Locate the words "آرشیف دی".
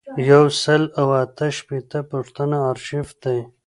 2.69-3.39